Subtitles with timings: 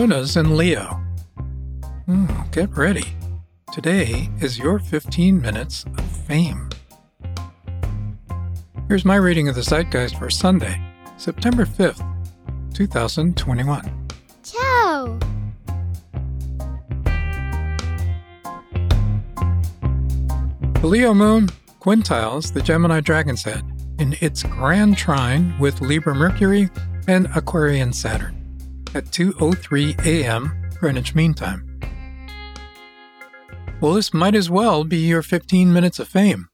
[0.00, 0.98] Luna's in Leo.
[2.08, 3.04] Mm, get ready.
[3.70, 6.70] Today is your 15 minutes of fame.
[8.88, 10.80] Here's my reading of the Zeitgeist for Sunday,
[11.18, 12.02] September 5th,
[12.72, 14.08] 2021.
[14.42, 15.18] Ciao!
[20.80, 26.70] The Leo moon quintiles the Gemini dragon's head in its grand trine with Libra Mercury
[27.06, 28.39] and Aquarian Saturn
[28.94, 30.70] at 2:03 a.m.
[30.78, 31.66] Greenwich Mean Time.
[33.80, 36.48] Well, this might as well be your 15 minutes of fame.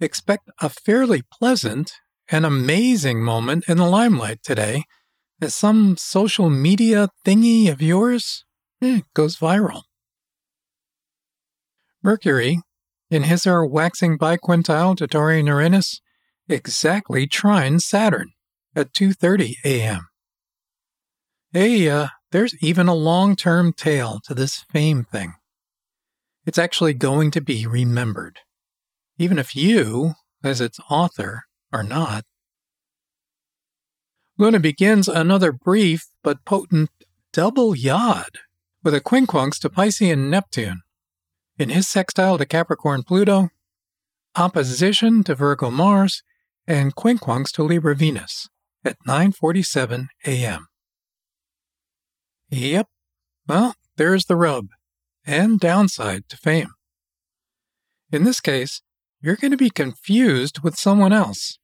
[0.00, 1.92] Expect a fairly pleasant
[2.30, 4.84] and amazing moment in the limelight today
[5.40, 8.44] as some social media thingy of yours
[8.82, 9.82] eh, goes viral.
[12.02, 12.60] Mercury,
[13.10, 16.00] in his or waxing biquintile to Taurean Uranus,
[16.48, 18.32] exactly trines Saturn
[18.74, 20.07] at 2:30 a.m.
[21.50, 25.32] Hey, uh, there's even a long-term tail to this fame thing.
[26.44, 28.40] It's actually going to be remembered,
[29.16, 30.12] even if you,
[30.44, 32.24] as its author, are not.
[34.36, 36.90] Luna begins another brief but potent
[37.32, 38.38] double yod
[38.84, 40.82] with a quincunx to Piscean Neptune.
[41.58, 43.48] In his sextile to Capricorn Pluto,
[44.36, 46.22] opposition to Virgo Mars,
[46.66, 48.48] and quincunx to Libra Venus
[48.84, 50.67] at 9:47 a.m.
[52.50, 52.88] Yep.
[53.46, 54.68] Well, there's the rub
[55.26, 56.70] and downside to fame.
[58.10, 58.80] In this case,
[59.20, 61.58] you're going to be confused with someone else,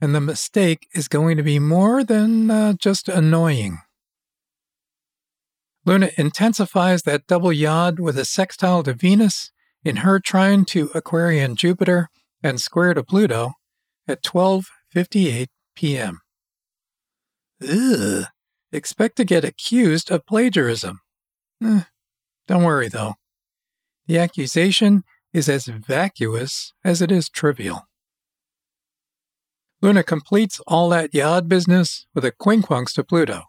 [0.00, 3.78] and the mistake is going to be more than uh, just annoying.
[5.84, 9.50] Luna intensifies that double yod with a sextile to Venus
[9.84, 12.08] in her trine to Aquarian Jupiter
[12.42, 13.52] and square to Pluto
[14.06, 16.20] at 12:58 p.m.
[17.62, 18.26] Ugh.
[18.74, 20.98] Expect to get accused of plagiarism.
[21.62, 21.82] Eh,
[22.48, 23.14] don't worry though.
[24.08, 27.86] The accusation is as vacuous as it is trivial.
[29.80, 33.42] Luna completes all that yod business with a quincunx to Pluto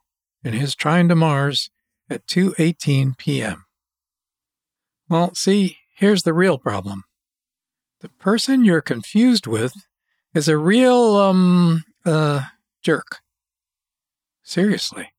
[0.44, 1.72] in his trine to Mars
[2.08, 3.66] at 2:18 p.m.
[5.10, 7.04] Well, see, here's the real problem.
[8.02, 9.74] The person you're confused with
[10.36, 12.44] is a real um uh
[12.84, 13.22] jerk.
[14.44, 15.10] Seriously.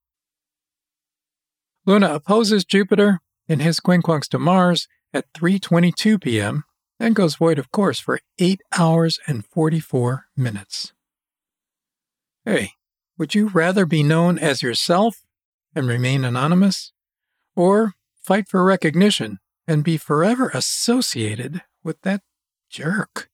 [1.87, 6.65] Luna opposes Jupiter in his quincunx to Mars at 3:22 p.m.
[6.99, 10.93] and goes void of course for 8 hours and 44 minutes.
[12.45, 12.73] Hey,
[13.17, 15.25] would you rather be known as yourself
[15.77, 16.93] and remain anonymous
[17.55, 22.23] or fight for recognition and be forever associated with that
[22.69, 23.31] jerk?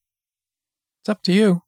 [1.01, 1.63] It's up to you.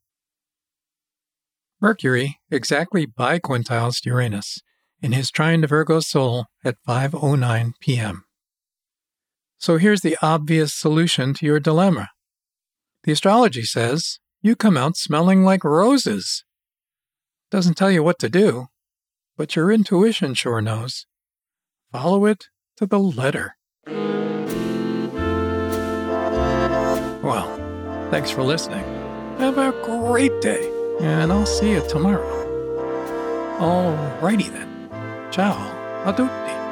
[1.80, 4.62] Mercury exactly biquintiles Uranus
[5.00, 8.24] in his trine to Virgo Sol at 5:09 p.m.
[9.58, 12.08] So here's the obvious solution to your dilemma.
[13.04, 16.44] The astrology says you come out smelling like roses.
[17.50, 18.66] Doesn't tell you what to do,
[19.36, 21.06] but your intuition sure knows.
[21.92, 22.46] Follow it
[22.76, 23.56] to the letter.
[27.22, 27.48] Well,
[28.10, 28.84] thanks for listening.
[29.38, 30.70] Have a great day,
[31.00, 32.44] and I'll see you tomorrow.
[33.58, 34.75] Alrighty then.
[35.36, 35.58] Ciao
[36.02, 36.65] a tutti.